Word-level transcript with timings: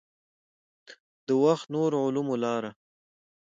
د 1.27 1.27
وخت 1.43 1.65
نورو 1.75 1.97
علومو 2.05 2.35
لاره. 2.43 2.71